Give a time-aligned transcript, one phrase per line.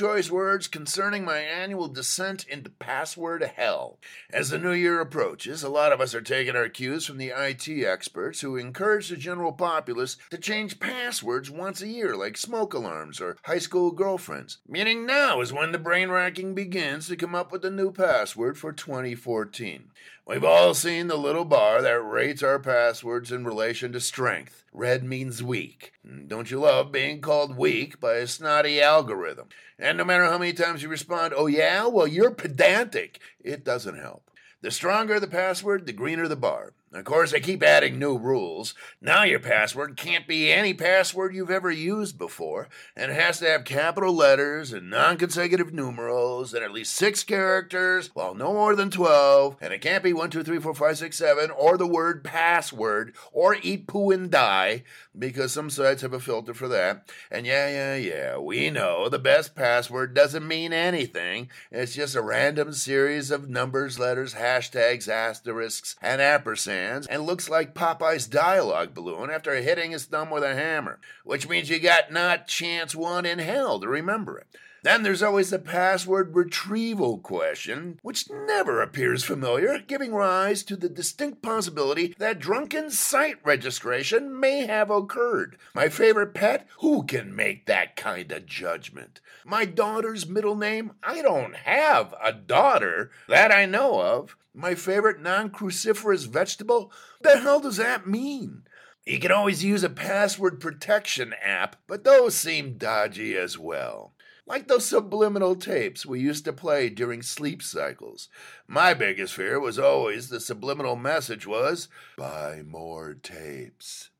[0.00, 4.00] future words concerning my annual descent into password hell.
[4.32, 7.28] As the new year approaches, a lot of us are taking our cues from the
[7.28, 12.74] IT experts who encourage the general populace to change passwords once a year, like smoke
[12.74, 14.58] alarms or high school girlfriends.
[14.66, 18.58] Meaning now is when the brain racking begins to come up with a new password
[18.58, 19.92] for 2014.
[20.26, 24.64] We've all seen the little bar that rates our passwords in relation to strength.
[24.72, 25.92] Red means weak.
[26.28, 29.48] Don't you love being called weak by a snotty algorithm?
[29.76, 33.98] And no matter how many times you respond, oh yeah, well you're pedantic, it doesn't
[33.98, 34.30] help.
[34.60, 36.74] The stronger the password, the greener the bar.
[36.92, 38.74] Of course, they keep adding new rules.
[39.00, 43.46] Now your password can't be any password you've ever used before, and it has to
[43.46, 48.74] have capital letters and non consecutive numerals and at least six characters, well, no more
[48.74, 51.86] than 12, and it can't be 1, 2, 3, 4, 5, 6, 7, or the
[51.86, 54.82] word password, or eat poo and die,
[55.16, 57.08] because some sites have a filter for that.
[57.30, 61.50] And yeah, yeah, yeah, we know the best password doesn't mean anything.
[61.70, 67.74] It's just a random series of numbers, letters, hashtags, asterisks, and ampersands and looks like
[67.74, 72.46] Popeye's dialogue balloon after hitting his thumb with a hammer, which means you got not
[72.46, 74.46] chance one in hell to remember it.
[74.82, 80.88] Then there's always the password retrieval question, which never appears familiar, giving rise to the
[80.88, 85.58] distinct possibility that drunken site registration may have occurred.
[85.74, 86.66] My favorite pet?
[86.78, 89.20] Who can make that kind of judgment?
[89.44, 90.92] My daughter's middle name?
[91.02, 94.36] I don't have a daughter that I know of.
[94.54, 96.92] My favorite non cruciferous vegetable?
[97.22, 98.64] The hell does that mean?
[99.06, 104.12] You can always use a password protection app, but those seem dodgy as well.
[104.46, 108.28] Like those subliminal tapes we used to play during sleep cycles.
[108.66, 114.10] My biggest fear was always the subliminal message was, buy more tapes.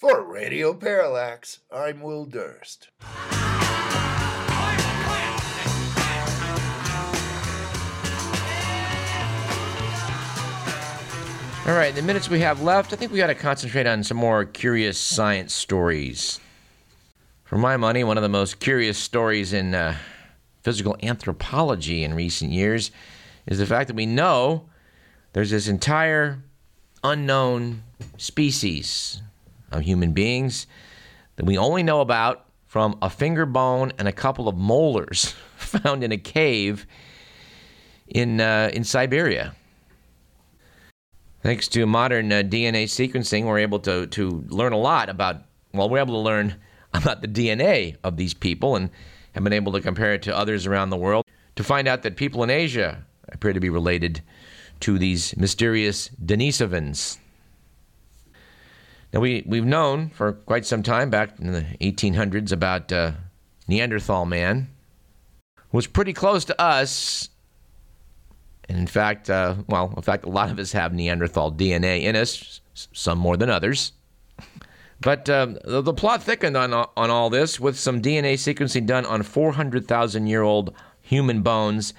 [0.00, 2.90] For Radio Parallax, I'm Will Durst.
[11.66, 14.18] All right, the minutes we have left, I think we got to concentrate on some
[14.18, 16.38] more curious science stories.
[17.42, 19.96] For my money, one of the most curious stories in uh,
[20.62, 22.92] physical anthropology in recent years
[23.46, 24.68] is the fact that we know
[25.32, 26.38] there's this entire
[27.02, 27.82] unknown
[28.16, 29.20] species
[29.72, 30.68] of human beings
[31.34, 36.04] that we only know about from a finger bone and a couple of molars found
[36.04, 36.86] in a cave
[38.06, 39.55] in uh, in Siberia.
[41.46, 45.88] Thanks to modern uh, DNA sequencing, we're able to, to learn a lot about, well,
[45.88, 46.56] we're able to learn
[46.92, 48.90] about the DNA of these people and
[49.30, 51.24] have been able to compare it to others around the world
[51.54, 54.22] to find out that people in Asia appear to be related
[54.80, 57.18] to these mysterious Denisovans.
[59.12, 63.12] Now, we, we've known for quite some time, back in the 1800s, about uh,
[63.68, 64.66] Neanderthal man,
[65.70, 67.28] was pretty close to us
[68.68, 72.16] and in fact, uh, well, in fact, a lot of us have Neanderthal DNA in
[72.16, 73.92] us, some more than others.
[75.00, 79.04] But um, the, the, plot thickened on, on all this with some DNA sequencing done
[79.04, 81.92] on 400,000 year old human bones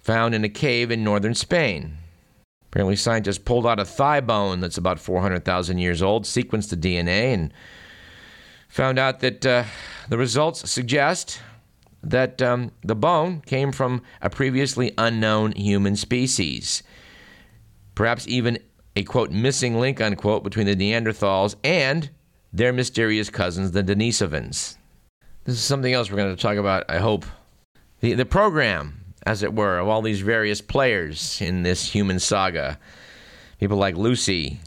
[0.00, 1.98] found in a cave in northern Spain.
[2.70, 7.34] Apparently, scientists pulled out a thigh bone that's about 400,000 years old, sequenced the DNA,
[7.34, 7.52] and
[8.68, 9.64] found out that uh,
[10.08, 11.40] the results suggest
[12.02, 16.82] that um, the bone came from a previously unknown human species.
[17.94, 18.58] Perhaps even
[18.96, 22.10] a quote missing link unquote between the Neanderthals and
[22.52, 24.76] their mysterious cousins, the Denisovans.
[25.44, 27.24] This is something else we're going to talk about, I hope.
[28.00, 32.78] The, the program, as it were, of all these various players in this human saga.
[33.58, 34.60] People like Lucy,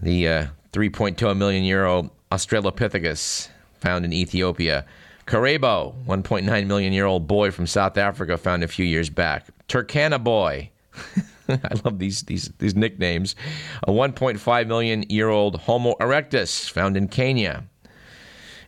[0.00, 3.48] the uh, 3.2 million year old Australopithecus
[3.80, 4.84] found in Ethiopia.
[5.26, 9.46] Karabo, 1.9 million year old boy from South Africa, found a few years back.
[9.68, 10.70] Turkana boy.
[11.48, 13.34] I love these, these, these nicknames.
[13.82, 17.64] A 1.5 million year old Homo erectus, found in Kenya.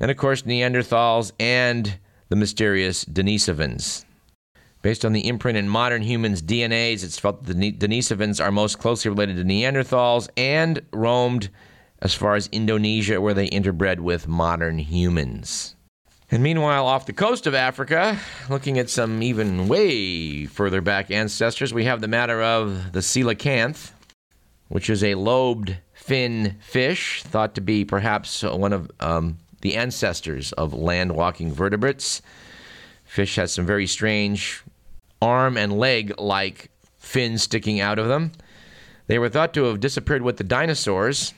[0.01, 4.05] And of course, Neanderthals and the mysterious Denisovans.
[4.83, 8.79] Based on the imprint in modern humans' DNAs, it's felt that the Denisovans are most
[8.79, 11.51] closely related to Neanderthals and roamed
[12.01, 15.75] as far as Indonesia, where they interbred with modern humans.
[16.31, 18.19] And meanwhile, off the coast of Africa,
[18.51, 23.93] looking at some even way further back ancestors, we have the matter of the coelacanth,
[24.69, 30.53] which is a lobed fin fish, thought to be perhaps one of um, the ancestors
[30.53, 32.21] of land walking vertebrates.
[33.05, 34.63] Fish has some very strange
[35.23, 38.33] arm and leg like fins sticking out of them.
[39.07, 41.33] They were thought to have disappeared with the dinosaurs,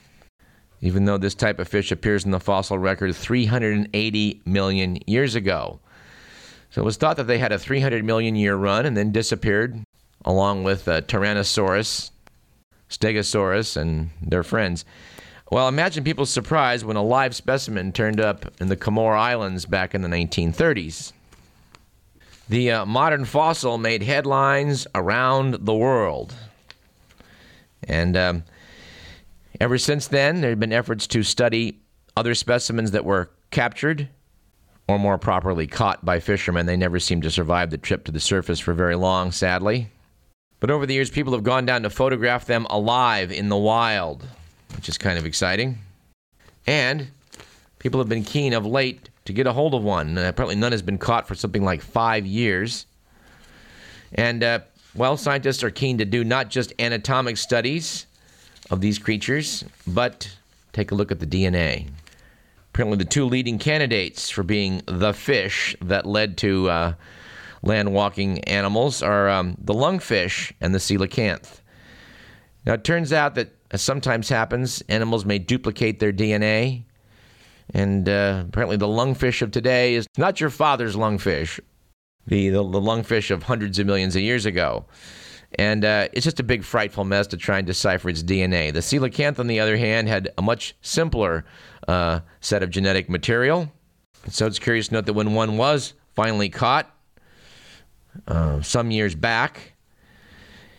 [0.81, 5.79] even though this type of fish appears in the fossil record 380 million years ago.
[6.71, 9.83] So it was thought that they had a 300 million year run and then disappeared
[10.25, 12.11] along with uh, Tyrannosaurus,
[12.89, 14.85] Stegosaurus, and their friends.
[15.51, 19.93] Well, imagine people's surprise when a live specimen turned up in the Comoro Islands back
[19.93, 21.11] in the 1930s.
[22.47, 26.33] The uh, modern fossil made headlines around the world.
[27.83, 28.43] And um,
[29.61, 31.79] ever since then, there have been efforts to study
[32.17, 34.09] other specimens that were captured
[34.87, 36.65] or more properly caught by fishermen.
[36.65, 39.87] They never seem to survive the trip to the surface for very long, sadly.
[40.59, 44.25] But over the years, people have gone down to photograph them alive in the wild,
[44.75, 45.77] which is kind of exciting.
[46.65, 47.09] And
[47.77, 50.17] people have been keen of late to get a hold of one.
[50.17, 52.87] Uh, apparently, none has been caught for something like five years.
[54.15, 54.59] And, uh,
[54.95, 58.07] well, scientists are keen to do not just anatomic studies
[58.71, 60.35] of these creatures, but
[60.73, 61.89] take a look at the DNA.
[62.73, 66.93] Apparently, the two leading candidates for being the fish that led to uh,
[67.61, 71.59] land walking animals are um, the lungfish and the coelacanth.
[72.65, 76.83] Now, it turns out that, as sometimes happens, animals may duplicate their DNA.
[77.73, 81.59] And uh, apparently, the lungfish of today is not your father's lungfish,
[82.25, 84.85] the, the, the lungfish of hundreds of millions of years ago.
[85.55, 88.73] And uh, it's just a big, frightful mess to try and decipher its DNA.
[88.73, 91.43] The coelacanth, on the other hand, had a much simpler
[91.87, 93.71] uh, set of genetic material.
[94.29, 96.95] So it's curious to note that when one was finally caught
[98.27, 99.73] uh, some years back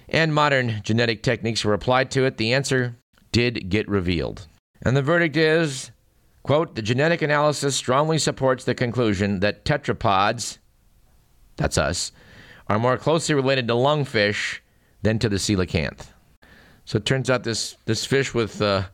[0.08, 2.96] and modern genetic techniques were applied to it, the answer
[3.30, 4.46] did get revealed.
[4.82, 5.90] And the verdict is
[6.42, 10.58] quote, the genetic analysis strongly supports the conclusion that tetrapods,
[11.56, 12.12] that's us,
[12.68, 14.58] are more closely related to lungfish
[15.02, 16.06] than to the coelacanth.
[16.84, 18.84] So it turns out this, this fish with uh,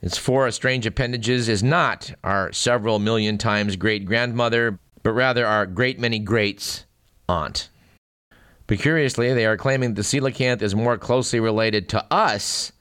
[0.00, 5.66] its four strange appendages is not our several million times great grandmother, but rather our
[5.66, 6.84] great many greats
[7.28, 7.68] aunt.
[8.66, 12.72] But curiously, they are claiming the coelacanth is more closely related to us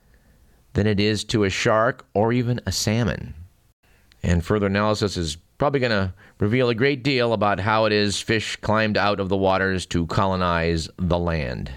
[0.73, 3.33] than it is to a shark or even a salmon.
[4.23, 8.19] And further analysis is probably going to reveal a great deal about how it is
[8.19, 11.71] fish climbed out of the waters to colonize the land.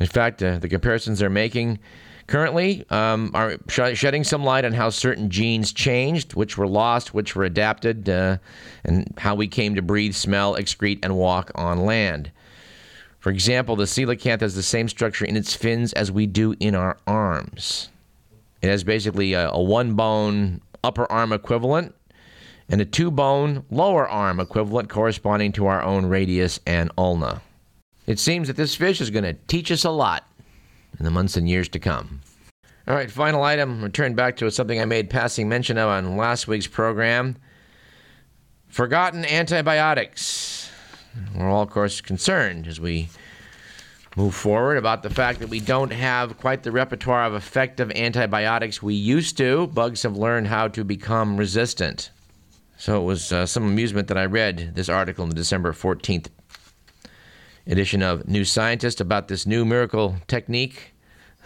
[0.00, 1.78] In fact, uh, the comparisons they're making
[2.26, 7.12] currently um, are sh- shedding some light on how certain genes changed, which were lost,
[7.12, 8.38] which were adapted, uh,
[8.82, 12.30] and how we came to breathe, smell, excrete, and walk on land.
[13.18, 16.74] For example, the coelacanth has the same structure in its fins as we do in
[16.74, 17.90] our arms.
[18.62, 21.94] It has basically a, a one bone upper arm equivalent
[22.68, 27.42] and a two bone lower arm equivalent corresponding to our own radius and ulna.
[28.06, 30.28] It seems that this fish is going to teach us a lot
[30.98, 32.20] in the months and years to come.
[32.88, 33.82] All right, final item.
[33.82, 37.36] Return back to something I made passing mention of on last week's program.
[38.68, 40.70] Forgotten antibiotics.
[41.34, 43.08] We're all, of course, concerned as we
[44.16, 48.82] move forward about the fact that we don't have quite the repertoire of effective antibiotics
[48.82, 49.66] we used to.
[49.68, 52.10] Bugs have learned how to become resistant.
[52.78, 56.28] So it was uh, some amusement that I read this article in the December 14th
[57.66, 60.94] edition of New Scientist about this new miracle technique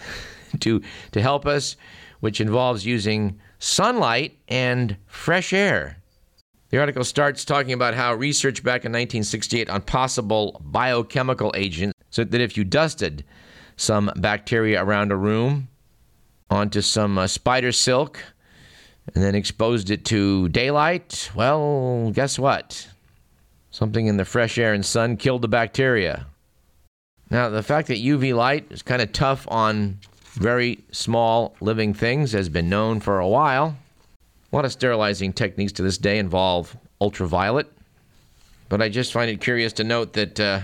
[0.61, 1.77] to, to help us,
[2.19, 5.99] which involves using sunlight and fresh air.
[6.71, 12.25] The article starts talking about how research back in 1968 on possible biochemical agents, so
[12.25, 13.25] that if you dusted
[13.77, 15.69] some bacteria around a room
[16.51, 18.23] onto some uh, spider silk
[19.15, 22.89] and then exposed it to daylight, well, guess what?
[23.71, 26.27] Something in the fresh air and sun killed the bacteria.
[27.31, 29.99] Now, the fact that UV light is kind of tough on
[30.33, 33.77] very small living things has been known for a while.
[34.53, 37.71] A lot of sterilizing techniques to this day involve ultraviolet.
[38.69, 40.61] But I just find it curious to note that uh,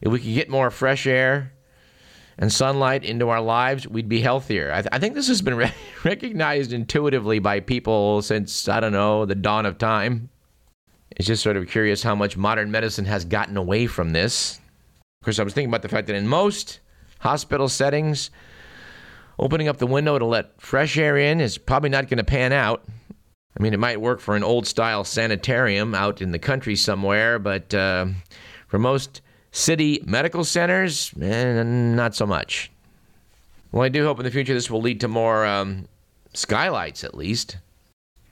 [0.00, 1.52] if we could get more fresh air
[2.38, 4.72] and sunlight into our lives, we'd be healthier.
[4.72, 8.92] I, th- I think this has been re- recognized intuitively by people since, I don't
[8.92, 10.30] know, the dawn of time.
[11.16, 14.60] It's just sort of curious how much modern medicine has gotten away from this.
[15.20, 16.80] Of course, I was thinking about the fact that in most
[17.18, 18.30] hospital settings,
[19.38, 22.52] opening up the window to let fresh air in is probably not going to pan
[22.52, 22.84] out.
[23.58, 27.38] I mean, it might work for an old style sanitarium out in the country somewhere,
[27.38, 28.06] but uh,
[28.68, 29.20] for most
[29.52, 32.70] city medical centers, eh, not so much.
[33.72, 35.86] Well, I do hope in the future this will lead to more um,
[36.34, 37.58] skylights, at least.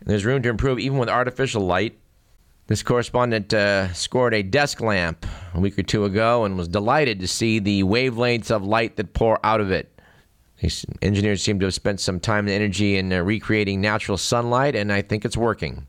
[0.04, 1.98] there's room to improve even with artificial light.
[2.66, 7.20] This correspondent uh, scored a desk lamp a week or two ago and was delighted
[7.20, 9.90] to see the wavelengths of light that pour out of it.
[10.60, 14.74] These engineers seem to have spent some time and energy in uh, recreating natural sunlight,
[14.74, 15.86] and I think it's working.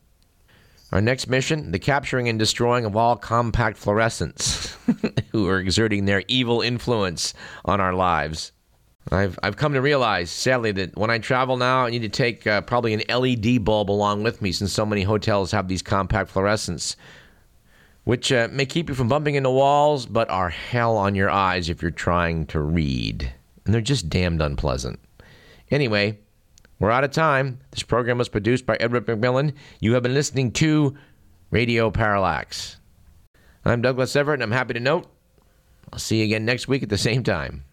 [0.92, 4.69] Our next mission the capturing and destroying of all compact fluorescents
[5.32, 7.34] who are exerting their evil influence
[7.66, 8.52] on our lives.
[9.12, 12.46] I've, I've come to realize, sadly, that when I travel now, I need to take
[12.46, 16.32] uh, probably an LED bulb along with me since so many hotels have these compact
[16.32, 16.96] fluorescents,
[18.04, 21.70] which uh, may keep you from bumping into walls, but are hell on your eyes
[21.70, 23.32] if you're trying to read.
[23.66, 25.00] And they're just damned unpleasant.
[25.72, 26.20] Anyway,
[26.80, 27.60] we're out of time.
[27.72, 29.54] This program was produced by Edward McMillan.
[29.80, 30.96] You have been listening to
[31.52, 32.78] Radio Parallax.
[33.70, 35.08] I'm Douglas Everett, and I'm happy to note
[35.92, 37.66] I'll see you again next week at the same time.